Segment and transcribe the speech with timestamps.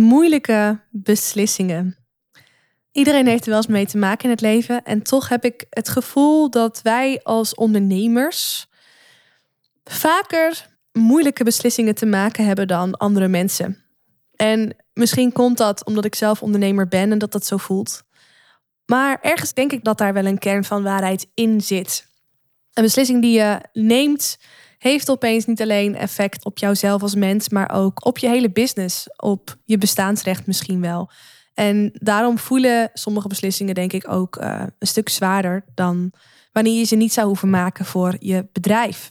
[0.00, 1.96] Moeilijke beslissingen.
[2.92, 4.82] Iedereen heeft er wel eens mee te maken in het leven.
[4.84, 8.68] En toch heb ik het gevoel dat wij als ondernemers
[9.84, 13.84] vaker moeilijke beslissingen te maken hebben dan andere mensen.
[14.36, 18.02] En misschien komt dat omdat ik zelf ondernemer ben en dat dat zo voelt.
[18.86, 22.06] Maar ergens denk ik dat daar wel een kern van waarheid in zit.
[22.72, 24.38] Een beslissing die je neemt,
[24.80, 29.06] heeft opeens niet alleen effect op jouzelf als mens, maar ook op je hele business,
[29.16, 31.10] op je bestaansrecht misschien wel.
[31.54, 36.12] En daarom voelen sommige beslissingen, denk ik, ook uh, een stuk zwaarder dan
[36.52, 39.08] wanneer je ze niet zou hoeven maken voor je bedrijf.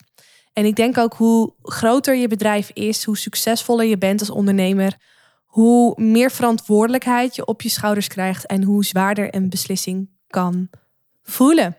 [0.53, 4.97] En ik denk ook hoe groter je bedrijf is, hoe succesvoller je bent als ondernemer,
[5.45, 10.69] hoe meer verantwoordelijkheid je op je schouders krijgt en hoe zwaarder een beslissing kan
[11.23, 11.77] voelen.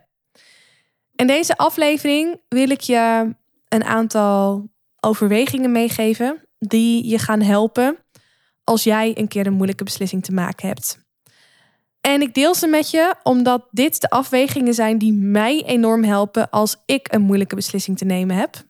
[1.14, 3.34] In deze aflevering wil ik je
[3.70, 4.68] een aantal
[5.00, 7.98] overwegingen meegeven die je gaan helpen
[8.64, 10.98] als jij een keer een moeilijke beslissing te maken hebt.
[12.00, 16.50] En ik deel ze met je omdat dit de afwegingen zijn die mij enorm helpen
[16.50, 18.64] als ik een moeilijke beslissing te nemen heb.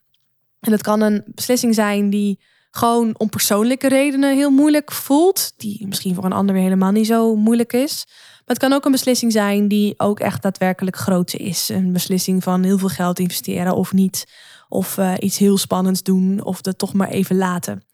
[0.60, 5.86] En het kan een beslissing zijn die gewoon om persoonlijke redenen heel moeilijk voelt, die
[5.86, 8.04] misschien voor een ander weer helemaal niet zo moeilijk is.
[8.06, 11.68] Maar het kan ook een beslissing zijn die ook echt daadwerkelijk groot is.
[11.68, 14.24] Een beslissing van heel veel geld investeren of niet.
[14.70, 17.84] Of uh, iets heel spannends doen of dat toch maar even laten.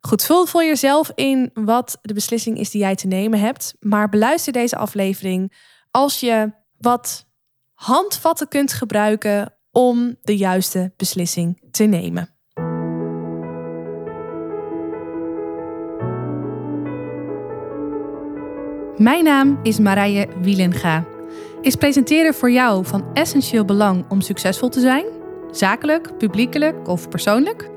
[0.00, 3.74] Goed, vul voor jezelf in wat de beslissing is die jij te nemen hebt.
[3.80, 5.52] Maar beluister deze aflevering
[5.90, 7.26] als je wat
[7.72, 12.34] handvatten kunt gebruiken om de juiste beslissing te nemen.
[18.96, 21.04] Mijn naam is Marije Wielenga.
[21.60, 25.13] Is presenteren voor jou van essentieel belang om succesvol te zijn?
[25.56, 27.70] Zakelijk, publiekelijk of persoonlijk?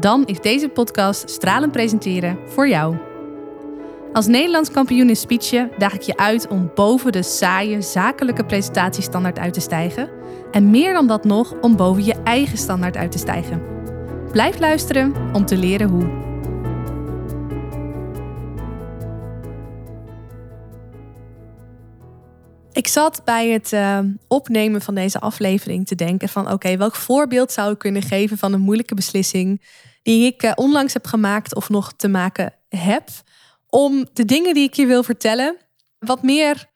[0.00, 2.96] Dan is deze podcast Stralend Presenteren voor jou.
[4.12, 9.38] Als Nederlands kampioen in speechen daag ik je uit om boven de saaie zakelijke presentatiestandaard
[9.38, 10.08] uit te stijgen.
[10.50, 13.62] En meer dan dat nog, om boven je eigen standaard uit te stijgen.
[14.32, 16.25] Blijf luisteren om te leren hoe.
[22.76, 23.98] Ik zat bij het uh,
[24.28, 28.52] opnemen van deze aflevering te denken van oké, welk voorbeeld zou ik kunnen geven van
[28.52, 29.62] een moeilijke beslissing
[30.02, 33.08] die ik uh, onlangs heb gemaakt of nog te maken heb,
[33.68, 35.56] om de dingen die ik je wil vertellen
[35.98, 36.66] wat meer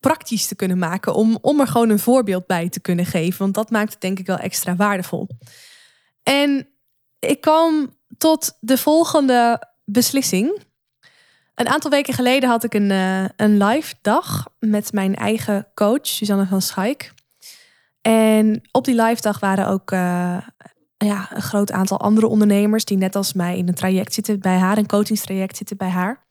[0.00, 3.54] praktisch te kunnen maken, om, om er gewoon een voorbeeld bij te kunnen geven, want
[3.54, 5.28] dat maakt het denk ik wel extra waardevol.
[6.22, 6.68] En
[7.18, 10.66] ik kwam tot de volgende beslissing.
[11.58, 16.06] Een aantal weken geleden had ik een, uh, een live dag met mijn eigen coach,
[16.06, 17.12] Suzanne van Schaik.
[18.00, 20.38] En op die live dag waren ook uh,
[20.96, 24.56] ja, een groot aantal andere ondernemers die net als mij in een traject zitten bij
[24.56, 26.26] haar, een coachingstraject zitten bij haar.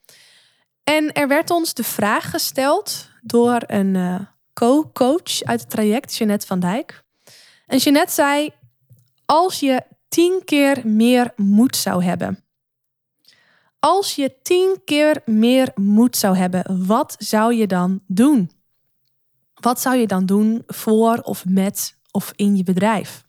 [0.84, 4.20] En er werd ons de vraag gesteld door een uh,
[4.54, 7.04] co-coach uit het traject, Jeanette van Dijk.
[7.66, 8.50] En Jeanette zei:
[9.26, 12.47] Als je tien keer meer moed zou hebben,
[13.80, 18.52] als je tien keer meer moed zou hebben, wat zou je dan doen?
[19.54, 23.26] Wat zou je dan doen voor of met of in je bedrijf?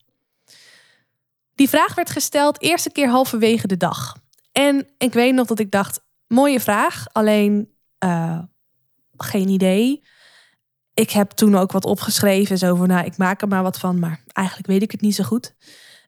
[1.55, 4.17] Die vraag werd gesteld eerste keer halverwege de dag.
[4.53, 7.73] En ik weet nog dat ik dacht, mooie vraag, alleen
[8.05, 8.39] uh,
[9.17, 10.03] geen idee.
[10.95, 13.99] Ik heb toen ook wat opgeschreven, zo van, nou, ik maak er maar wat van,
[13.99, 15.55] maar eigenlijk weet ik het niet zo goed.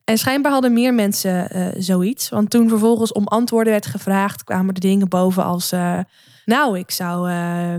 [0.04, 2.28] En schijnbaar hadden meer mensen uh, zoiets.
[2.28, 5.98] Want toen vervolgens om antwoorden werd gevraagd, kwamen er dingen boven als: uh,
[6.44, 7.74] Nou, ik zou, uh,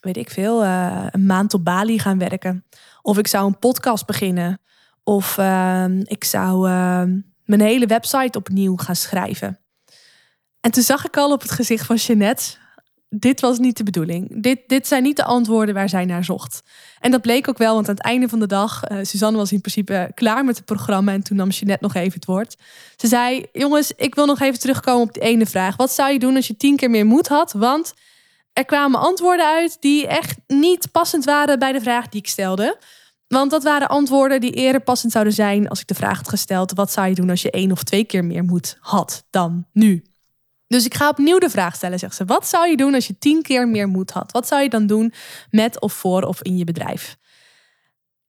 [0.00, 2.64] weet ik veel, een maand op Bali gaan werken.
[3.02, 4.60] Of ik zou een podcast beginnen.
[5.02, 5.38] Of
[6.02, 6.68] ik zou
[7.44, 9.58] mijn hele website opnieuw gaan schrijven.
[10.60, 12.56] En toen zag ik al op het gezicht van Jeannette
[13.16, 14.42] dit was niet de bedoeling.
[14.42, 16.62] Dit, dit zijn niet de antwoorden waar zij naar zocht.
[17.00, 19.52] En dat bleek ook wel, want aan het einde van de dag, uh, Suzanne was
[19.52, 22.56] in principe klaar met het programma en toen nam ze net nog even het woord.
[22.96, 25.76] Ze zei: Jongens, ik wil nog even terugkomen op die ene vraag.
[25.76, 27.52] Wat zou je doen als je tien keer meer moed had?
[27.52, 27.94] Want
[28.52, 32.78] er kwamen antwoorden uit die echt niet passend waren bij de vraag die ik stelde.
[33.28, 36.72] Want dat waren antwoorden die eerder passend zouden zijn als ik de vraag had gesteld:
[36.72, 40.04] wat zou je doen als je één of twee keer meer moed had dan nu?
[40.66, 42.24] Dus ik ga opnieuw de vraag stellen, zegt ze.
[42.24, 44.32] Wat zou je doen als je tien keer meer moed had?
[44.32, 45.12] Wat zou je dan doen
[45.50, 47.16] met of voor of in je bedrijf?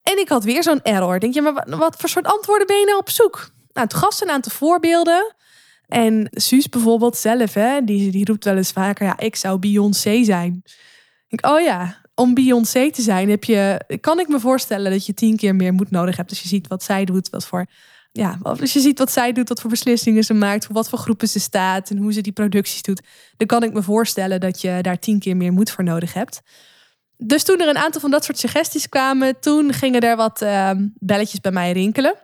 [0.02, 1.20] En ik had weer zo'n error.
[1.20, 3.50] Denk je, maar wat voor soort antwoorden ben je nou op zoek?
[3.74, 5.36] Nou, het gaf een aantal voorbeelden.
[5.88, 10.24] En Suus bijvoorbeeld zelf, hè, die, die roept wel eens vaker, ja, ik zou Beyoncé
[10.24, 10.64] zijn.
[11.28, 15.14] Ik, oh ja, om Beyoncé te zijn heb je, kan ik me voorstellen dat je
[15.14, 16.30] tien keer meer moed nodig hebt.
[16.30, 17.66] Als je ziet wat zij doet, wat voor
[18.18, 21.00] ja, als je ziet wat zij doet, wat voor beslissingen ze maakt, voor wat voor
[21.00, 23.02] groepen ze staat en hoe ze die producties doet,
[23.38, 26.42] dan kan ik me voorstellen dat je daar tien keer meer moed voor nodig hebt.
[27.18, 30.88] Dus toen er een aantal van dat soort suggesties kwamen, toen gingen er wat ehm,
[30.94, 32.16] belletjes bij mij rinkelen.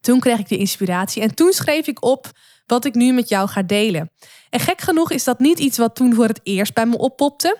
[0.00, 2.30] Toen kreeg ik de inspiratie en toen schreef ik op
[2.66, 4.10] wat ik nu met jou ga delen.
[4.50, 7.56] En gek genoeg is dat niet iets wat toen voor het eerst bij me oppopte.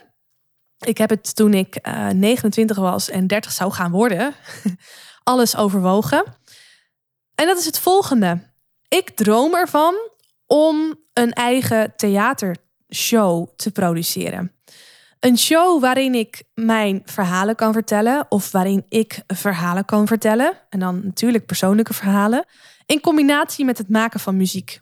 [0.79, 4.35] Ik heb het toen ik uh, eh, 29 was en 30 zou gaan worden,
[5.23, 6.25] alles overwogen.
[7.37, 8.41] En dat is het volgende.
[8.89, 9.95] Ik droom ervan
[10.47, 14.53] om een eigen theatershow te produceren.
[15.21, 20.59] Een show waarin ik mijn verhalen kan vertellen of waarin ik verhalen kan vertellen.
[20.71, 22.45] En dan natuurlijk persoonlijke verhalen.
[22.87, 24.81] In combinatie met het maken van muziek.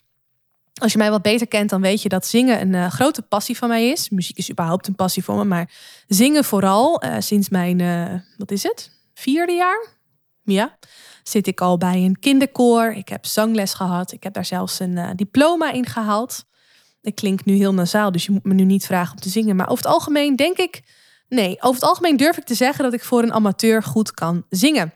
[0.74, 3.56] Als je mij wat beter kent, dan weet je dat zingen een uh, grote passie
[3.56, 4.08] van mij is.
[4.08, 5.70] Muziek is überhaupt een passie voor me, maar
[6.06, 9.86] zingen vooral uh, sinds mijn, uh, wat is het, vierde jaar?
[10.44, 10.79] Ja,
[11.23, 12.93] zit ik al bij een kinderkoor.
[12.93, 14.12] Ik heb zangles gehad.
[14.12, 16.44] Ik heb daar zelfs een diploma in gehaald.
[17.00, 19.56] Ik klink nu heel nasaal, dus je moet me nu niet vragen om te zingen.
[19.56, 20.82] Maar over het algemeen denk ik,
[21.29, 24.46] nee, over het algemeen durf ik te zeggen dat ik voor een amateur goed kan
[24.49, 24.94] zingen.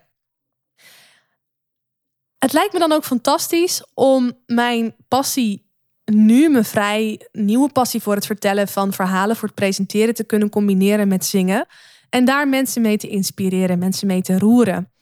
[2.38, 5.66] Het lijkt me dan ook fantastisch om mijn passie
[6.04, 10.50] nu mijn vrij nieuwe passie voor het vertellen van verhalen, voor het presenteren te kunnen
[10.50, 11.66] combineren met zingen.
[12.10, 14.92] En daar mensen mee te inspireren, mensen mee te roeren.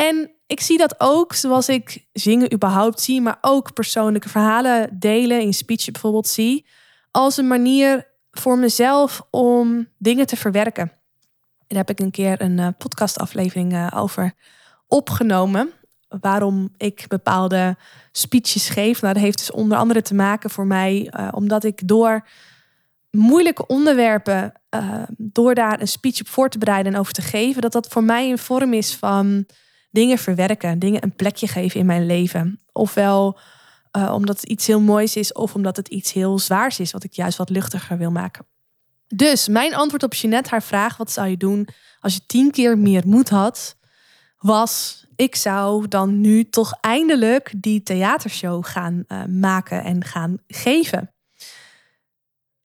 [0.00, 5.40] En ik zie dat ook zoals ik zingen überhaupt zie, maar ook persoonlijke verhalen delen,
[5.40, 6.66] in speech bijvoorbeeld zie,
[7.10, 10.92] als een manier voor mezelf om dingen te verwerken.
[11.66, 14.32] Daar heb ik een keer een uh, podcastaflevering uh, over
[14.86, 15.70] opgenomen
[16.08, 17.76] waarom ik bepaalde
[18.12, 19.00] speeches geef.
[19.00, 22.28] Nou, dat heeft dus onder andere te maken voor mij, uh, omdat ik door
[23.10, 24.52] moeilijke onderwerpen,
[25.16, 28.04] door daar een speech op voor te bereiden en over te geven, dat dat voor
[28.04, 29.46] mij een vorm is van
[29.90, 32.60] dingen verwerken, dingen een plekje geven in mijn leven.
[32.72, 33.38] Ofwel
[33.96, 37.04] uh, omdat het iets heel moois is, of omdat het iets heel zwaars is, wat
[37.04, 38.46] ik juist wat luchtiger wil maken.
[39.06, 41.68] Dus mijn antwoord op Jeanette, haar vraag: wat zou je doen
[42.00, 43.76] als je tien keer meer moed had?
[44.38, 51.12] Was ik zou dan nu toch eindelijk die theatershow gaan uh, maken en gaan geven.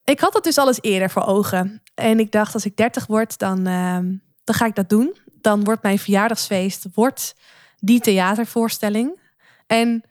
[0.04, 1.82] Ik had dat dus alles eerder voor ogen.
[1.94, 3.98] En ik dacht, als ik 30 word, dan, uh,
[4.44, 5.18] dan ga ik dat doen.
[5.46, 7.36] Dan wordt mijn verjaardagsfeest wordt
[7.80, 9.20] die theatervoorstelling.
[9.68, 10.04] En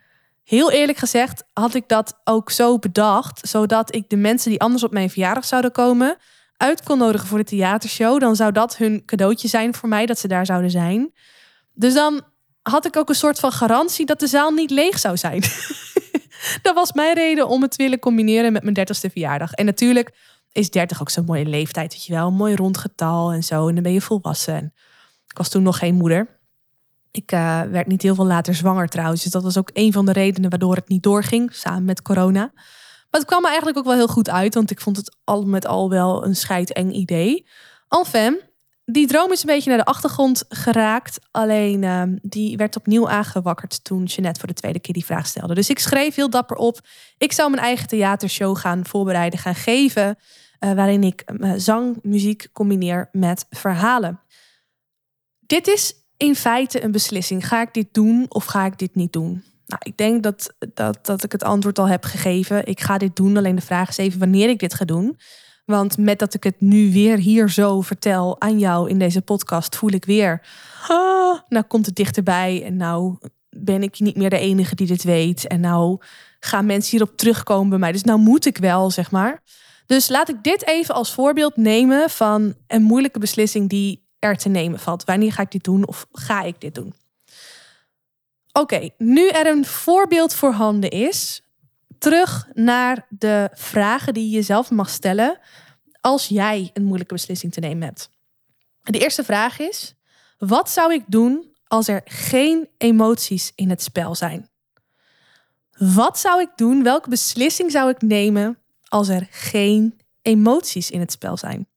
[0.44, 4.82] heel eerlijk gezegd had ik dat ook zo bedacht, zodat ik de mensen die anders
[4.84, 6.16] op mijn verjaardag zouden komen,
[6.56, 8.20] uit kon nodigen voor de theatershow.
[8.20, 11.12] Dan zou dat hun cadeautje zijn voor mij, dat ze daar zouden zijn.
[11.72, 12.22] Dus dan
[12.62, 15.40] had ik ook een soort van garantie dat de zaal niet leeg zou zijn.
[16.66, 19.52] dat was mijn reden om het te willen combineren met mijn dertigste verjaardag.
[19.52, 20.14] En natuurlijk
[20.52, 22.26] is 30 ook zo'n mooie leeftijd, weet je wel.
[22.26, 23.68] Een mooi rond getal en zo.
[23.68, 24.72] En dan ben je volwassen.
[25.34, 26.38] Ik was toen nog geen moeder.
[27.10, 29.22] Ik uh, werd niet heel veel later zwanger trouwens.
[29.22, 32.50] Dus dat was ook een van de redenen waardoor het niet doorging, samen met corona.
[33.10, 35.44] Maar het kwam me eigenlijk ook wel heel goed uit, want ik vond het al
[35.44, 37.46] met al wel een scheideng idee.
[37.88, 38.40] Enfin,
[38.84, 41.18] die droom is een beetje naar de achtergrond geraakt.
[41.30, 45.54] Alleen uh, die werd opnieuw aangewakkerd toen Jeanette voor de tweede keer die vraag stelde.
[45.54, 46.80] Dus ik schreef heel dapper op.
[47.18, 50.18] Ik zou mijn eigen theatershow gaan voorbereiden, gaan geven.
[50.60, 54.20] Uh, waarin ik uh, zang, muziek combineer met verhalen.
[55.46, 57.46] Dit is in feite een beslissing.
[57.46, 59.44] Ga ik dit doen of ga ik dit niet doen?
[59.66, 62.66] Nou, ik denk dat, dat, dat ik het antwoord al heb gegeven.
[62.66, 63.36] Ik ga dit doen.
[63.36, 65.18] Alleen de vraag is even wanneer ik dit ga doen.
[65.64, 69.76] Want met dat ik het nu weer hier zo vertel aan jou in deze podcast,
[69.76, 70.46] voel ik weer.
[70.88, 75.02] Ah, nou komt het dichterbij en nou ben ik niet meer de enige die dit
[75.02, 75.46] weet.
[75.46, 75.98] En nou
[76.40, 77.92] gaan mensen hierop terugkomen bij mij.
[77.92, 79.42] Dus nou moet ik wel, zeg maar.
[79.86, 84.48] Dus laat ik dit even als voorbeeld nemen van een moeilijke beslissing die er te
[84.48, 85.04] nemen valt.
[85.04, 86.94] Wanneer ga ik dit doen of ga ik dit doen?
[88.52, 91.42] Oké, nu er een voorbeeld voorhanden is,
[91.98, 95.38] terug naar de vragen die je jezelf mag stellen
[96.00, 98.10] als jij een moeilijke beslissing te nemen hebt.
[98.82, 99.94] De eerste vraag is:
[100.38, 104.48] wat zou ik doen als er geen emoties in het spel zijn?
[105.78, 106.82] Wat zou ik doen?
[106.82, 111.68] Welke beslissing zou ik nemen als er geen emoties in het spel zijn?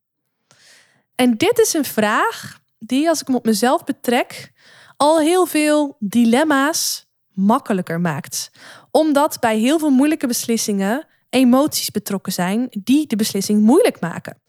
[1.18, 4.52] En dit is een vraag die, als ik hem op mezelf betrek,
[4.98, 8.52] al heel veel dilemma's makkelijker maakt.
[8.92, 14.42] Omdat bij heel veel moeilijke beslissingen emoties betrokken zijn die de beslissing moeilijk maken.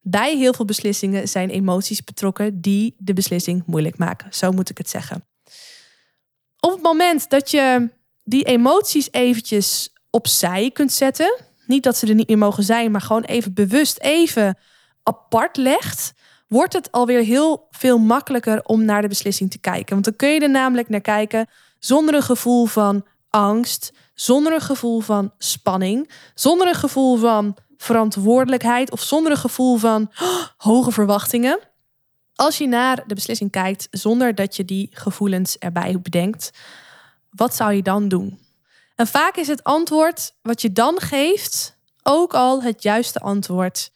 [0.00, 4.34] Bij heel veel beslissingen zijn emoties betrokken die de beslissing moeilijk maken.
[4.34, 5.26] Zo moet ik het zeggen.
[6.60, 7.90] Op het moment dat je
[8.24, 13.00] die emoties eventjes opzij kunt zetten, niet dat ze er niet meer mogen zijn, maar
[13.00, 14.58] gewoon even bewust even
[15.02, 16.12] apart legt,
[16.48, 19.92] wordt het alweer heel veel makkelijker om naar de beslissing te kijken.
[19.92, 24.60] Want dan kun je er namelijk naar kijken zonder een gevoel van angst, zonder een
[24.60, 30.92] gevoel van spanning, zonder een gevoel van verantwoordelijkheid of zonder een gevoel van oh, hoge
[30.92, 31.58] verwachtingen.
[32.34, 36.50] Als je naar de beslissing kijkt zonder dat je die gevoelens erbij bedenkt,
[37.30, 38.38] wat zou je dan doen?
[38.96, 43.90] En vaak is het antwoord wat je dan geeft ook al het juiste antwoord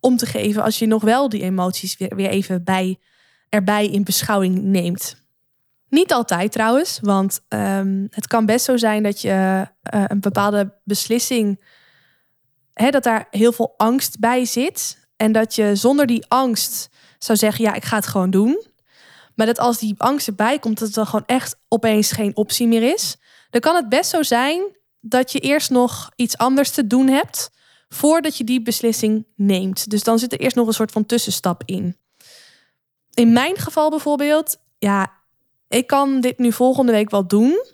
[0.00, 2.98] om te geven als je nog wel die emoties weer, weer even bij,
[3.48, 5.16] erbij in beschouwing neemt.
[5.88, 10.74] Niet altijd trouwens, want ehm, het kan best zo zijn dat je uh, een bepaalde
[10.84, 11.60] beslissing,
[12.74, 15.08] hè, dat daar heel veel angst bij zit.
[15.16, 16.88] En dat je zonder die angst
[17.18, 18.64] zou zeggen, ja, ik ga het gewoon doen.
[19.34, 22.66] Maar dat als die angst erbij komt, dat het dan gewoon echt opeens geen optie
[22.66, 23.16] meer is.
[23.50, 24.62] Dan kan het best zo zijn
[25.00, 27.50] dat je eerst nog iets anders te doen hebt
[27.94, 29.90] voordat je die beslissing neemt.
[29.90, 31.96] Dus dan zit er eerst nog een soort van tussenstap in.
[33.14, 35.12] In mijn geval bijvoorbeeld, ja,
[35.68, 37.64] ik kan dit nu volgende week wel doen.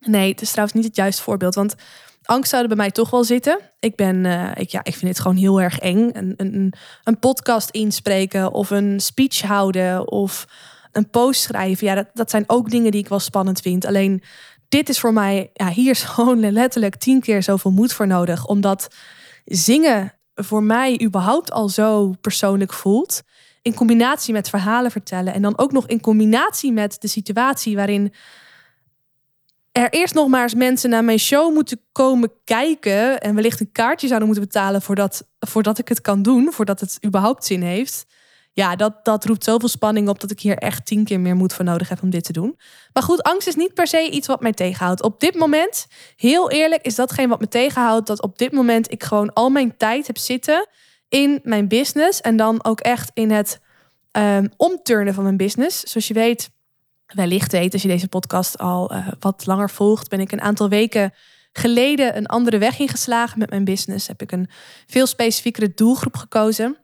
[0.00, 1.74] Nee, het is trouwens niet het juiste voorbeeld, want
[2.22, 3.58] angst zou er bij mij toch wel zitten.
[3.80, 6.10] Ik ben, uh, ik, ja, ik vind het gewoon heel erg eng.
[6.12, 10.46] Een, een, een podcast inspreken of een speech houden of
[10.92, 11.86] een post schrijven.
[11.86, 13.84] Ja, dat, dat zijn ook dingen die ik wel spannend vind.
[13.84, 14.22] Alleen
[14.68, 18.46] dit is voor mij, ja, hier is gewoon letterlijk tien keer zoveel moed voor nodig.
[18.46, 18.88] Omdat
[19.56, 23.22] zingen voor mij überhaupt al zo persoonlijk voelt.
[23.62, 25.34] In combinatie met verhalen vertellen.
[25.34, 28.12] En dan ook nog in combinatie met de situatie waarin
[29.72, 33.20] er eerst nog maar eens mensen naar mijn show moeten komen kijken.
[33.20, 36.52] En wellicht een kaartje zouden moeten betalen voordat, voordat ik het kan doen.
[36.52, 38.06] Voordat het überhaupt zin heeft
[38.52, 41.52] ja, dat, dat roept zoveel spanning op dat ik hier echt tien keer meer moed
[41.52, 42.58] voor nodig heb om dit te doen.
[42.92, 45.02] Maar goed, angst is niet per se iets wat mij tegenhoudt.
[45.02, 48.06] Op dit moment, heel eerlijk, is datgene wat me tegenhoudt.
[48.06, 50.68] Dat op dit moment ik gewoon al mijn tijd heb zitten
[51.08, 52.20] in mijn business.
[52.20, 53.60] En dan ook echt in het
[54.12, 55.82] um, omturnen van mijn business.
[55.82, 56.50] Zoals je weet,
[57.06, 60.68] wellicht weet als je deze podcast al uh, wat langer volgt, ben ik een aantal
[60.68, 61.12] weken
[61.52, 64.06] geleden een andere weg ingeslagen met mijn business.
[64.06, 64.48] Heb ik een
[64.86, 66.76] veel specifiekere doelgroep gekozen.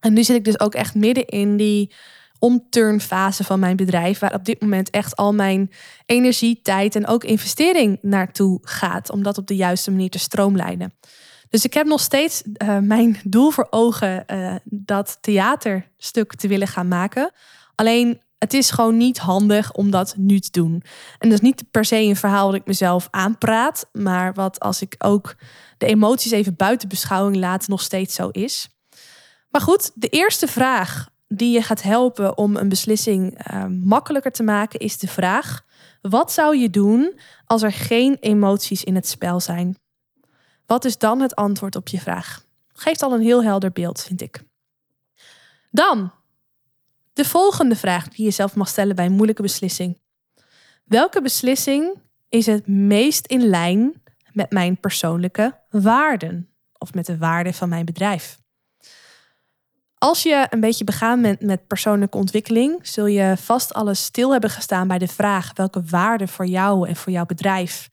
[0.00, 1.94] En nu zit ik dus ook echt midden in die
[2.38, 5.70] omturnfase van mijn bedrijf, waar op dit moment echt al mijn
[6.06, 10.92] energie, tijd en ook investering naartoe gaat, om dat op de juiste manier te stroomlijnen.
[11.48, 16.68] Dus ik heb nog steeds uh, mijn doel voor ogen uh, dat theaterstuk te willen
[16.68, 17.32] gaan maken.
[17.74, 20.82] Alleen het is gewoon niet handig om dat nu te doen.
[21.18, 24.82] En dat is niet per se een verhaal dat ik mezelf aanpraat, maar wat als
[24.82, 25.34] ik ook
[25.78, 28.68] de emoties even buiten beschouwing laat, nog steeds zo is.
[29.48, 34.42] Maar goed, de eerste vraag die je gaat helpen om een beslissing uh, makkelijker te
[34.42, 35.64] maken is de vraag:
[36.00, 39.78] wat zou je doen als er geen emoties in het spel zijn?
[40.66, 42.44] Wat is dan het antwoord op je vraag?
[42.72, 44.42] Geeft al een heel helder beeld, vind ik.
[45.70, 46.12] Dan
[47.12, 49.98] de volgende vraag die je zelf mag stellen bij een moeilijke beslissing.
[50.84, 54.02] Welke beslissing is het meest in lijn
[54.32, 58.38] met mijn persoonlijke waarden of met de waarden van mijn bedrijf?
[59.98, 64.50] Als je een beetje begaan bent met persoonlijke ontwikkeling, zul je vast alles stil hebben
[64.50, 67.90] gestaan bij de vraag welke waarden voor jou en voor jouw bedrijf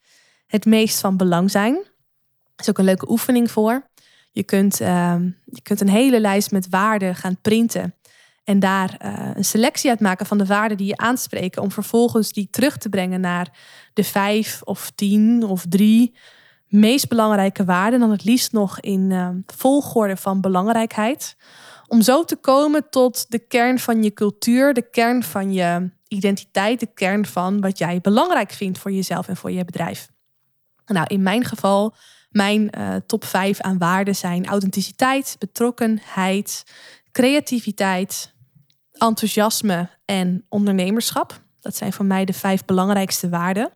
[0.48, 1.74] het meest van belang zijn.
[1.74, 3.90] Dat is ook een leuke oefening voor.
[4.32, 7.96] Je kunt, uh, je kunt een hele lijst met waarden gaan printen
[8.44, 12.32] en daar uh, een selectie uit maken van de waarden die je aanspreken, om vervolgens
[12.32, 13.58] die terug te brengen naar
[13.94, 16.16] de vijf of tien of drie
[16.68, 18.00] meest belangrijke waarden.
[18.00, 21.36] Dan het liefst nog in uh, volgorde van belangrijkheid
[21.88, 26.80] om zo te komen tot de kern van je cultuur, de kern van je identiteit,
[26.80, 30.08] de kern van wat jij belangrijk vindt voor jezelf en voor je bedrijf.
[30.86, 31.96] Nou, in mijn geval,
[32.30, 36.64] mijn uh, top 5 aan waarden zijn authenticiteit, betrokkenheid,
[37.12, 38.34] creativiteit,
[38.92, 41.42] enthousiasme en ondernemerschap.
[41.60, 43.72] Dat zijn voor mij de vijf belangrijkste waarden.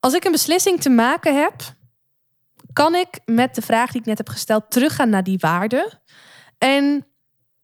[0.00, 1.54] Als ik een beslissing te maken heb,
[2.72, 6.00] kan ik met de vraag die ik net heb gesteld teruggaan naar die waarden
[6.58, 7.06] en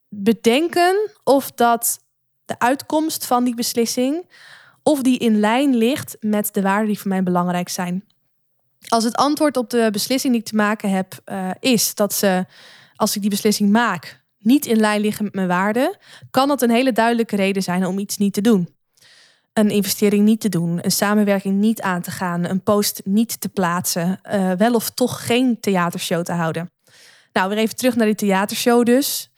[0.09, 1.99] bedenken of dat
[2.45, 4.31] de uitkomst van die beslissing,
[4.83, 8.05] of die in lijn ligt met de waarden die voor mij belangrijk zijn.
[8.89, 12.47] Als het antwoord op de beslissing die ik te maken heb uh, is dat ze,
[12.97, 15.97] als ik die beslissing maak, niet in lijn liggen met mijn waarden,
[16.31, 18.69] kan dat een hele duidelijke reden zijn om iets niet te doen.
[19.53, 23.49] Een investering niet te doen, een samenwerking niet aan te gaan, een post niet te
[23.49, 26.74] plaatsen, uh, wel of toch geen theatershow te houden.
[27.35, 29.31] Nou, weer even terug naar die theatershow dus.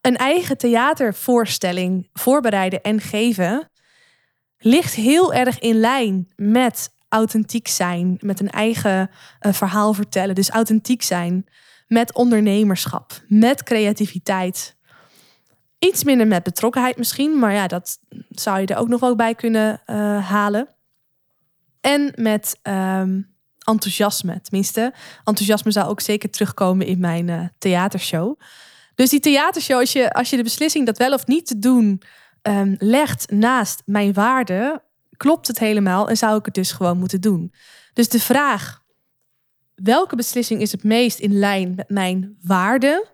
[0.00, 3.70] Een eigen theatervoorstelling voorbereiden en geven
[4.58, 9.10] ligt heel erg in lijn met authentiek zijn, met een eigen
[9.40, 10.34] uh, verhaal vertellen.
[10.34, 11.46] Dus authentiek zijn
[11.86, 14.76] met ondernemerschap, met creativiteit.
[15.78, 17.98] Iets minder met betrokkenheid misschien, maar ja, dat
[18.30, 20.68] zou je er ook nog wel bij kunnen uh, halen.
[21.80, 23.20] En met ehm,
[23.64, 24.40] enthousiasme.
[24.40, 24.92] Tenminste,
[25.24, 28.40] enthousiasme zou ook zeker terugkomen in mijn uh, theatershow.
[28.94, 32.02] Dus die theatershow, als je, als je de beslissing dat wel of niet te doen
[32.42, 34.82] um, legt naast mijn waarde,
[35.16, 37.52] klopt het helemaal en zou ik het dus gewoon moeten doen.
[37.92, 38.82] Dus de vraag,
[39.74, 43.06] welke beslissing is het meest in lijn met mijn waarde,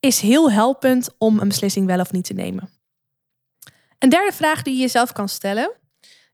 [0.00, 2.70] is heel helpend om een beslissing wel of niet te nemen.
[3.98, 5.72] Een derde vraag die je jezelf kan stellen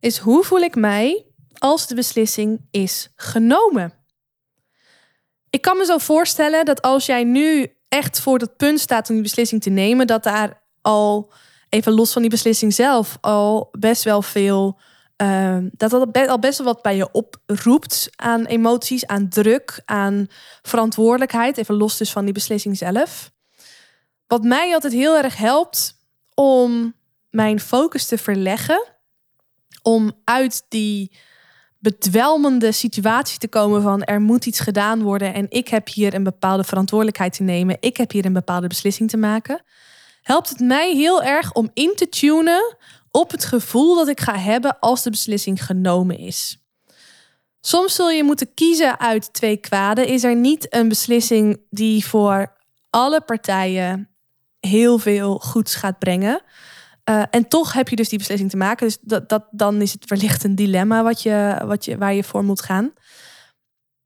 [0.01, 1.27] is: hoe voel ik mij
[1.65, 3.93] als de beslissing is genomen?
[5.51, 9.15] Ik kan me zo voorstellen dat als jij nu echt voor dat punt staat om
[9.15, 11.33] die beslissing te nemen, dat daar al
[11.69, 14.79] even los van die beslissing zelf al best wel veel.
[15.23, 20.27] Uh, dat dat al best wel wat bij je oproept aan emoties, aan druk, aan
[20.63, 21.59] verantwoordelijkheid.
[21.59, 23.31] Even los dus van die beslissing zelf.
[24.27, 25.99] Wat mij altijd heel erg helpt
[26.35, 26.95] om
[27.31, 28.87] mijn focus te verleggen,
[29.83, 31.17] om uit die
[31.85, 36.23] bedwelmende situatie te komen van er moet iets gedaan worden en ik heb hier een
[36.23, 39.63] bepaalde verantwoordelijkheid te nemen, ik heb hier een bepaalde beslissing te maken,
[40.23, 42.77] helpt het mij heel erg om in te tunen
[43.11, 46.59] op het gevoel dat ik ga hebben als de beslissing genomen is.
[47.61, 50.07] Soms zul je moeten kiezen uit twee kwaden.
[50.07, 52.57] Is er niet een beslissing die voor
[52.91, 54.09] alle partijen
[54.61, 56.43] heel veel goeds gaat brengen?
[57.11, 58.87] Uh, en toch heb je dus die beslissing te maken.
[58.87, 62.25] Dus dat, dat, dan is het wellicht een dilemma wat je, wat je, waar je
[62.25, 62.93] voor moet gaan.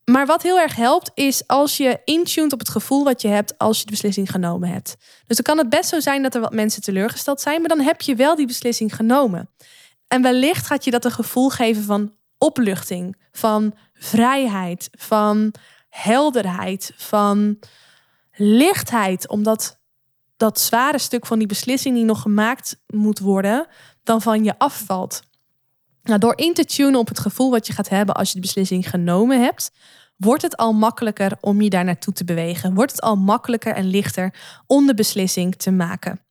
[0.09, 3.57] Maar wat heel erg helpt, is als je intuned op het gevoel wat je hebt
[3.57, 4.95] als je de beslissing genomen hebt.
[5.27, 7.79] Dus dan kan het best zo zijn dat er wat mensen teleurgesteld zijn, maar dan
[7.79, 9.49] heb je wel die beslissing genomen.
[10.07, 15.53] En wellicht gaat je dat een gevoel geven van opluchting, van vrijheid, van
[15.89, 17.59] helderheid, van
[18.33, 19.78] lichtheid, omdat
[20.39, 23.67] dat zware stuk van die beslissing die nog gemaakt moet worden,
[24.03, 25.21] dan van je afvalt.
[26.03, 28.41] Nou, door in te tunen op het gevoel wat je gaat hebben als je de
[28.41, 29.71] beslissing genomen hebt,
[30.17, 32.73] wordt het al makkelijker om je daar naartoe te bewegen.
[32.73, 34.33] Wordt het al makkelijker en lichter
[34.67, 36.21] om de beslissing te maken.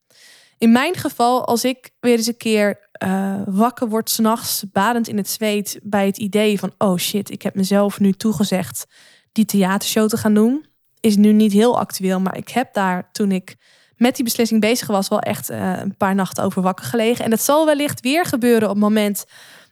[0.58, 5.16] In mijn geval, als ik weer eens een keer uh, wakker word s'nachts, badend in
[5.16, 8.86] het zweet, bij het idee van: oh shit, ik heb mezelf nu toegezegd
[9.32, 10.66] die theatershow te gaan doen,
[11.00, 12.20] is nu niet heel actueel.
[12.20, 13.56] Maar ik heb daar toen ik
[13.98, 17.24] met die beslissing bezig was, wel echt uh, een paar nachten over wakker gelegen.
[17.24, 19.24] En dat zal wellicht weer gebeuren op het moment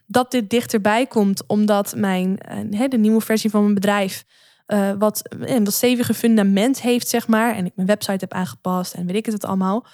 [0.05, 2.39] dat dit dichterbij komt, omdat mijn
[2.71, 4.25] uh, de nieuwe versie van mijn bedrijf
[4.67, 9.05] uh, wat een wat fundament heeft, zeg maar, en ik mijn website heb aangepast en
[9.05, 9.85] weet ik het allemaal,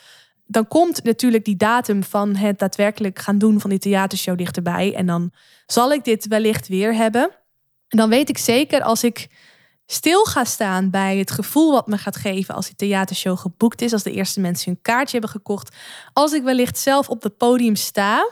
[0.45, 4.95] dan komt natuurlijk die datum van het daadwerkelijk gaan doen van die theatershow dichterbij.
[4.95, 5.31] En dan
[5.65, 7.29] zal ik dit wellicht weer hebben.
[7.87, 9.27] En dan weet ik zeker als ik
[9.85, 13.93] stil ga staan bij het gevoel wat me gaat geven als die theatershow geboekt is,
[13.93, 15.75] als de eerste mensen hun kaartje hebben gekocht,
[16.13, 18.29] als ik wellicht zelf op het podium sta,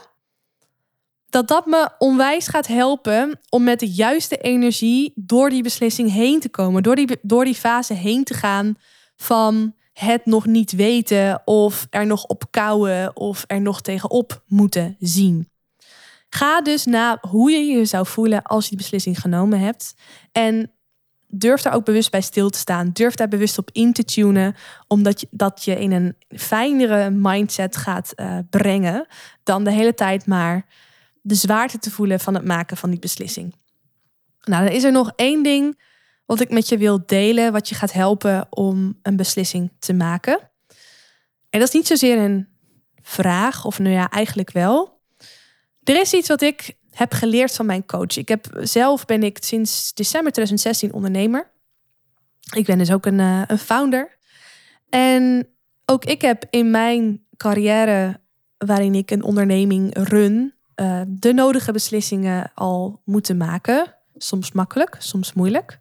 [1.32, 6.40] dat dat me onwijs gaat helpen om met de juiste energie door die beslissing heen
[6.40, 8.74] te komen, door die, door die fase heen te gaan
[9.16, 14.96] van het nog niet weten of er nog op kouwen of er nog tegenop moeten
[14.98, 15.50] zien.
[16.28, 19.94] Ga dus na hoe je je zou voelen als je die beslissing genomen hebt.
[20.32, 20.70] En
[21.34, 22.90] durf daar ook bewust bij stil te staan.
[22.92, 24.54] Durf daar bewust op in te tunen,
[24.86, 29.06] omdat je, dat je in een fijnere mindset gaat uh, brengen
[29.42, 30.66] dan de hele tijd maar
[31.20, 33.54] de zwaarte te voelen van het maken van die beslissing.
[34.40, 35.80] Nou, dan is er nog één ding
[36.26, 40.50] wat ik met je wil delen, wat je gaat helpen om een beslissing te maken.
[41.50, 42.48] En dat is niet zozeer een
[43.02, 45.00] vraag, of nou ja, eigenlijk wel.
[45.82, 48.16] Er is iets wat ik heb geleerd van mijn coach.
[48.16, 51.50] Ik heb zelf ben ik sinds december 2016 ondernemer.
[52.54, 54.18] Ik ben dus ook een, uh, een founder.
[54.88, 55.48] En
[55.84, 58.20] ook ik heb in mijn carrière,
[58.58, 63.94] waarin ik een onderneming run, uh, de nodige beslissingen al moeten maken.
[64.16, 65.80] Soms makkelijk, soms moeilijk.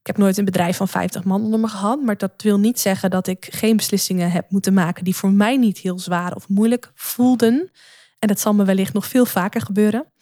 [0.00, 2.80] Ik heb nooit een bedrijf van 50 man onder me gehad, maar dat wil niet
[2.80, 6.48] zeggen dat ik geen beslissingen heb moeten maken die voor mij niet heel zwaar of
[6.48, 7.70] moeilijk voelden.
[8.18, 10.12] En dat zal me wellicht nog veel vaker gebeuren.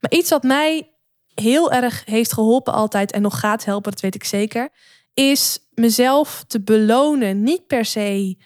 [0.00, 0.90] Maar iets wat mij
[1.34, 4.68] heel erg heeft geholpen altijd en nog gaat helpen, dat weet ik zeker,
[5.14, 7.42] is mezelf te belonen.
[7.42, 8.36] Niet per se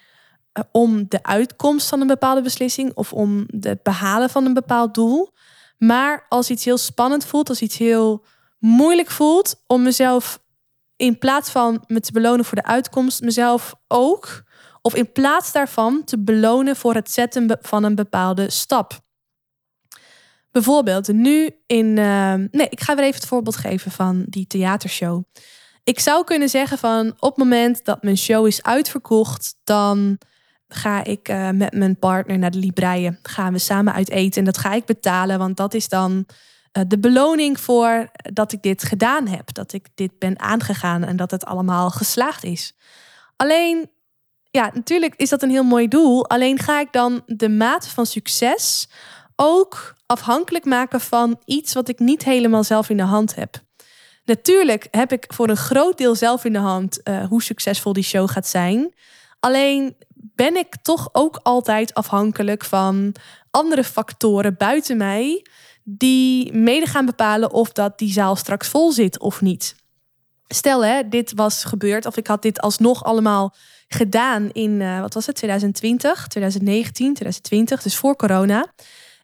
[0.53, 4.95] eh, om de uitkomst van een bepaalde beslissing of om het behalen van een bepaald
[4.95, 5.31] doel.
[5.79, 8.25] Maar als iets heel spannend voelt, als iets heel
[8.59, 10.43] moeilijk voelt, om mezelf
[10.97, 14.43] in plaats van me te belonen voor de uitkomst, mezelf ook,
[14.83, 19.01] of in plaats daarvan te belonen voor het zetten van een bepaalde stap.
[20.53, 21.87] Bijvoorbeeld nu in.
[21.87, 25.23] Uh, nee, ik ga weer even het voorbeeld geven van die theatershow.
[25.85, 30.19] Ik zou kunnen zeggen van op het moment dat mijn show is uitverkocht, dan
[30.69, 33.19] ga ik eh, met mijn partner naar de Libreien.
[33.23, 36.27] Gaan we samen uit eten en dat ga ik betalen, want dat is dan
[36.73, 39.55] eh, de beloning voor dat ik dit gedaan heb.
[39.55, 42.77] Dat ik dit ben aangegaan en dat het allemaal geslaagd is.
[43.37, 43.91] Alleen,
[44.51, 46.29] ja, natuurlijk is dat een heel mooi doel.
[46.29, 48.89] Alleen ga ik dan de mate van succes
[49.43, 53.61] ook afhankelijk maken van iets wat ik niet helemaal zelf in de hand heb.
[54.25, 58.03] Natuurlijk heb ik voor een groot deel zelf in de hand uh, hoe succesvol die
[58.03, 58.95] show gaat zijn.
[59.41, 63.15] Alleen ben ik toch ook altijd afhankelijk van
[63.51, 65.47] andere factoren buiten mij
[65.83, 69.75] die mede gaan bepalen of dat die zaal straks vol zit of niet.
[70.49, 73.55] Stel hè, dit was gebeurd of ik had dit alsnog allemaal
[73.89, 78.73] gedaan in, uh, wat was het, 2020, 2019, 2020, dus voor corona.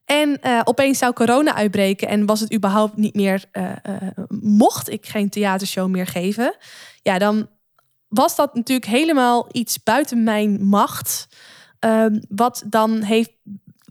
[0.07, 3.73] En uh, opeens zou corona uitbreken en was het überhaupt niet meer, uh,
[4.41, 6.57] mocht ik geen theatershow meer geven.
[7.03, 7.49] Ja, dan
[8.09, 11.27] was dat natuurlijk helemaal iets buiten mijn macht.
[11.79, 13.31] Ehm, wat dan heeft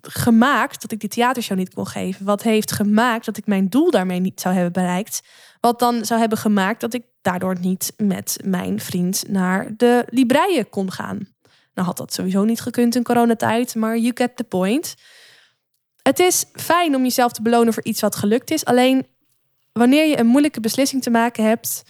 [0.02, 2.26] gemaakt dat ik die theatershow niet kon geven.
[2.26, 5.22] Wat heeft gemaakt dat ik mijn doel daarmee niet zou hebben bereikt.
[5.60, 10.70] Wat dan zou hebben gemaakt dat ik daardoor niet met mijn vriend naar de Libreien
[10.70, 11.28] kon gaan.
[11.74, 14.96] Nou had dat sowieso niet gekund in coronatijd, maar you get the point.
[16.08, 18.66] Het is fijn om jezelf te belonen voor iets wat gelukt is.
[18.66, 19.08] Alleen
[19.72, 21.84] wanneer je een moeilijke beslissing te maken hebt,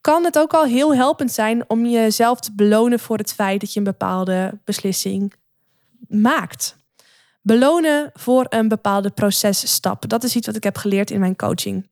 [0.00, 3.72] kan het ook al heel helpend zijn om jezelf te belonen voor het feit dat
[3.72, 5.34] je een bepaalde beslissing
[6.08, 6.76] maakt.
[7.42, 10.08] Belonen voor een bepaalde processtap.
[10.08, 11.88] Dat is iets wat ik heb geleerd in mijn coaching.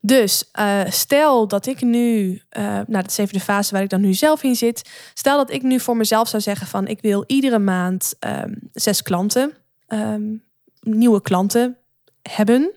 [0.00, 3.88] Dus uh, stel dat ik nu, uh, nou dat is even de fase waar ik
[3.88, 4.90] dan nu zelf in zit.
[5.14, 9.02] Stel dat ik nu voor mezelf zou zeggen van ik wil iedere maand um, zes
[9.02, 9.52] klanten,
[9.92, 10.44] um,
[10.80, 11.76] nieuwe klanten
[12.22, 12.72] hebben.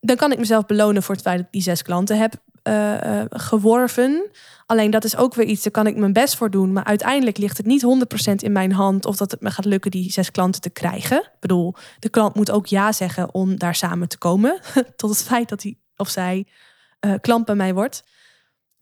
[0.00, 2.34] Dan kan ik mezelf belonen voor het feit dat ik die zes klanten heb
[2.68, 4.30] uh, geworven.
[4.66, 6.72] Alleen dat is ook weer iets, daar kan ik mijn best voor doen.
[6.72, 7.84] Maar uiteindelijk ligt het niet
[8.30, 11.30] 100% in mijn hand of dat het me gaat lukken die zes klanten te krijgen.
[11.40, 14.60] Bedoel, de klant moet ook ja zeggen om daar samen te komen.
[14.96, 16.46] Tot het feit dat hij of zij
[17.06, 18.04] uh, klant bij mij wordt.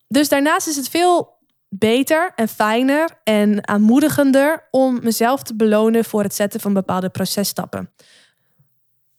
[0.09, 1.41] Dus daarnaast is het veel
[1.75, 7.91] beter en fijner en aanmoedigender om mezelf te belonen voor het zetten van bepaalde processtappen.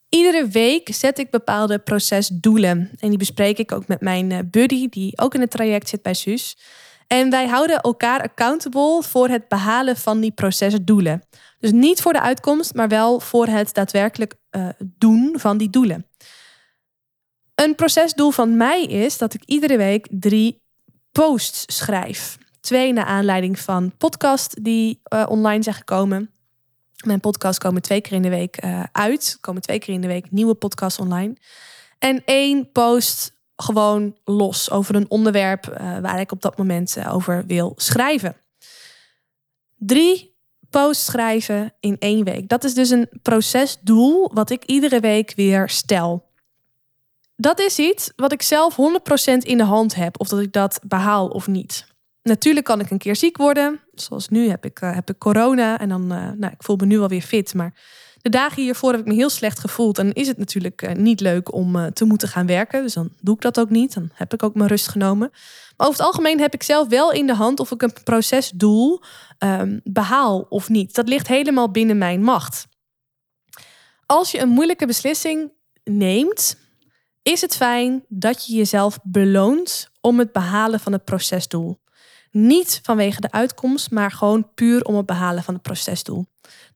[0.09, 2.91] Iedere week zet ik bepaalde procesdoelen.
[2.99, 6.01] En die bespreek ik ook met mijn eh, buddy, die ook in het traject zit
[6.01, 6.57] bij SUS.
[7.07, 11.23] En wij houden elkaar accountable voor het behalen van die procesdoelen.
[11.59, 16.07] Dus niet voor de uitkomst, maar wel voor het daadwerkelijk uh, doen van die doelen.
[17.55, 20.61] Een procesdoel van mij is dat ik iedere week drie
[21.11, 22.37] posts schrijf.
[22.63, 26.31] Twee naar aanleiding van podcasts die uh, online zijn gekomen.
[27.05, 29.37] Mijn podcasts komen twee keer in de week uh, uit.
[29.41, 31.35] komen twee keer in de week nieuwe podcasts online.
[31.99, 37.45] En één post gewoon los over een onderwerp uh, waar ik op dat moment over
[37.45, 38.35] wil schrijven.
[39.77, 40.35] Drie
[40.69, 42.49] posts schrijven in één week.
[42.49, 46.31] Dat is dus een procesdoel wat ik iedere week weer stel.
[47.35, 50.79] Dat is iets wat ik zelf 100% in de hand heb, of dat ik dat
[50.83, 51.91] behaal of niet.
[52.23, 53.79] Natuurlijk kan ik een keer ziek worden.
[53.93, 55.79] Zoals nu heb ik, uh, heb ik corona.
[55.79, 57.53] En dan, uh, nou, ik voel me nu alweer fit.
[57.53, 57.73] Maar
[58.21, 59.97] de dagen hiervoor heb ik me heel slecht gevoeld.
[59.97, 62.83] En is het natuurlijk uh, niet leuk om te moeten gaan werken.
[62.83, 63.93] Dus dan doe ik dat ook niet.
[63.93, 65.29] Dan heb ik ook mijn rust genomen.
[65.77, 69.01] Maar over het algemeen heb ik zelf wel in de hand of ik een procesdoel
[69.39, 70.95] um, behaal of niet.
[70.95, 72.67] Dat ligt helemaal binnen mijn macht.
[74.05, 75.51] Als je een moeilijke beslissing
[75.83, 76.57] neemt,
[77.21, 81.81] is het fijn dat je jezelf beloont om het behalen van het procesdoel.
[82.33, 86.25] Niet vanwege de uitkomst, maar gewoon puur om het behalen van het procesdoel.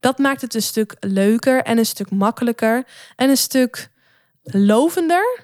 [0.00, 3.90] Dat maakt het een stuk leuker en een stuk makkelijker en een stuk
[4.42, 5.40] lovender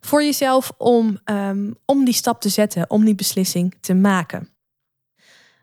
[0.00, 4.48] voor jezelf om, um, om die stap te zetten, om die beslissing te maken.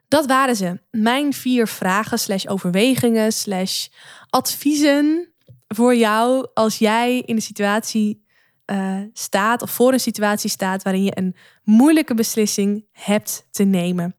[0.08, 0.80] Dat waren ze.
[0.92, 3.88] Mijn vier vragen, slash overwegingen, slash
[4.30, 5.34] adviezen
[5.68, 8.26] voor jou als jij in de situatie
[8.72, 14.16] uh, staat of voor een situatie staat waarin je een moeilijke beslissing hebt te nemen.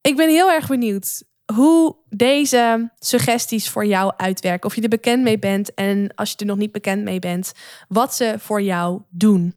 [0.00, 1.22] Ik ben heel erg benieuwd
[1.54, 4.68] hoe deze suggesties voor jou uitwerken.
[4.68, 7.52] Of je er bekend mee bent en als je er nog niet bekend mee bent,
[7.88, 9.56] wat ze voor jou doen.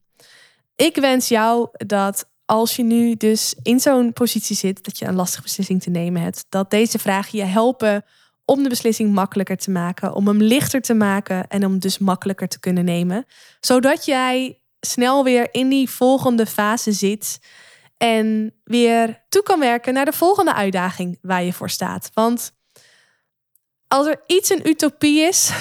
[0.76, 5.16] Ik wens jou dat als je nu dus in zo'n positie zit dat je een
[5.16, 8.06] lastige beslissing te nemen hebt, dat deze vragen je helpen
[8.46, 12.48] om de beslissing makkelijker te maken, om hem lichter te maken en om dus makkelijker
[12.48, 13.26] te kunnen nemen.
[13.60, 17.40] Zodat jij snel weer in die volgende fase zit
[17.98, 22.10] en weer toe kan werken naar de volgende uitdaging waar je voor staat.
[22.14, 22.54] Want
[23.88, 25.52] als er iets een utopie is,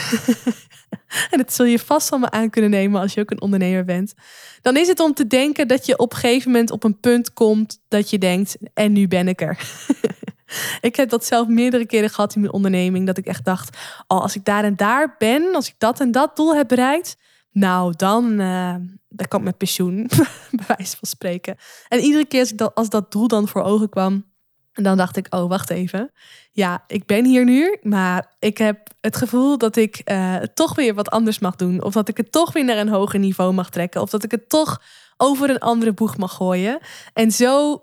[1.30, 4.14] en dat zul je vast me aan kunnen nemen als je ook een ondernemer bent,
[4.60, 7.32] dan is het om te denken dat je op een gegeven moment op een punt
[7.32, 9.58] komt dat je denkt, en nu ben ik er.
[10.80, 13.06] ik heb dat zelf meerdere keren gehad in mijn onderneming.
[13.06, 16.10] Dat ik echt dacht, oh, als ik daar en daar ben, als ik dat en
[16.10, 17.16] dat doel heb bereikt,
[17.52, 18.74] nou dan, uh,
[19.08, 20.10] dan kan ik met pensioen,
[20.50, 21.56] bij wijze van spreken.
[21.88, 24.30] En iedere keer als, dat, als dat doel dan voor ogen kwam,
[24.72, 26.12] dan dacht ik, oh, wacht even.
[26.52, 30.94] Ja, ik ben hier nu, maar ik heb het gevoel dat ik uh, toch weer
[30.94, 31.82] wat anders mag doen.
[31.82, 34.00] Of dat ik het toch weer naar een hoger niveau mag trekken.
[34.00, 34.82] Of dat ik het toch
[35.16, 36.78] over een andere boeg mag gooien.
[37.12, 37.82] En zo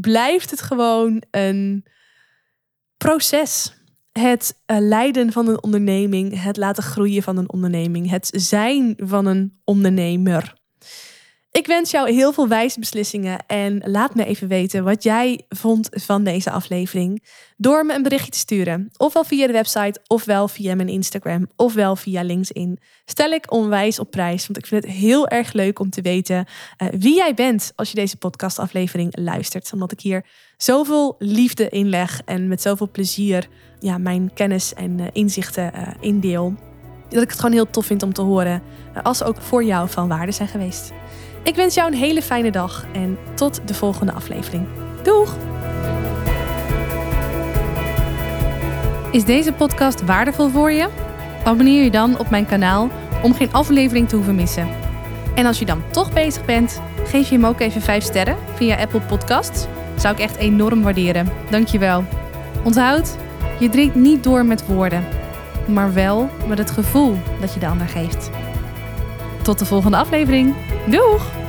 [0.00, 1.86] blijft het gewoon een
[2.96, 3.74] proces.
[4.12, 9.26] Het uh, leiden van een onderneming, het laten groeien van een onderneming, het zijn van
[9.26, 10.54] een ondernemer.
[11.56, 15.88] Ik wens jou heel veel wijze beslissingen en laat me even weten wat jij vond
[15.90, 17.22] van deze aflevering
[17.56, 18.90] door me een berichtje te sturen.
[18.96, 22.78] Ofwel via de website, ofwel via mijn Instagram, ofwel via LinkedIn.
[23.04, 26.46] Stel ik onwijs op prijs, want ik vind het heel erg leuk om te weten
[26.82, 29.72] uh, wie jij bent als je deze podcastaflevering luistert.
[29.72, 30.24] Omdat ik hier
[30.56, 35.88] zoveel liefde in leg en met zoveel plezier ja, mijn kennis en uh, inzichten uh,
[36.00, 36.54] indeel.
[37.08, 38.62] Dat ik het gewoon heel tof vind om te horen
[39.02, 40.92] als ze ook voor jou van waarde zijn geweest.
[41.46, 44.66] Ik wens jou een hele fijne dag en tot de volgende aflevering.
[45.02, 45.36] Doeg!
[49.10, 50.88] Is deze podcast waardevol voor je?
[51.44, 52.90] Abonneer je dan op mijn kanaal
[53.22, 54.68] om geen aflevering te hoeven missen.
[55.34, 58.76] En als je dan toch bezig bent, geef je hem ook even 5 sterren via
[58.76, 59.66] Apple Podcasts.
[59.96, 61.28] Zou ik echt enorm waarderen.
[61.50, 62.04] Dankjewel.
[62.64, 63.16] Onthoud,
[63.58, 65.04] je drinkt niet door met woorden,
[65.66, 68.30] maar wel met het gevoel dat je de ander geeft.
[69.46, 70.54] Tot de volgende aflevering.
[70.86, 71.45] Doeg!